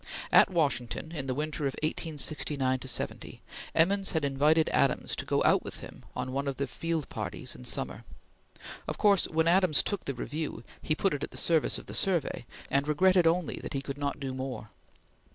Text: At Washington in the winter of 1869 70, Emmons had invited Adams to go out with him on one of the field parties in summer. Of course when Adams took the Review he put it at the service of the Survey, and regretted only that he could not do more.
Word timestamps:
At 0.31 0.49
Washington 0.49 1.11
in 1.11 1.27
the 1.27 1.35
winter 1.35 1.65
of 1.67 1.75
1869 1.83 2.81
70, 2.81 3.39
Emmons 3.75 4.13
had 4.13 4.25
invited 4.25 4.67
Adams 4.73 5.15
to 5.15 5.25
go 5.27 5.43
out 5.43 5.61
with 5.63 5.77
him 5.77 6.05
on 6.15 6.31
one 6.31 6.47
of 6.47 6.57
the 6.57 6.65
field 6.65 7.07
parties 7.09 7.53
in 7.53 7.65
summer. 7.65 8.03
Of 8.87 8.97
course 8.97 9.27
when 9.27 9.47
Adams 9.47 9.83
took 9.83 10.05
the 10.05 10.15
Review 10.15 10.63
he 10.81 10.95
put 10.95 11.13
it 11.13 11.23
at 11.23 11.29
the 11.29 11.37
service 11.37 11.77
of 11.77 11.85
the 11.85 11.93
Survey, 11.93 12.47
and 12.71 12.87
regretted 12.87 13.27
only 13.27 13.57
that 13.57 13.73
he 13.73 13.81
could 13.83 13.99
not 13.99 14.19
do 14.19 14.33
more. 14.33 14.69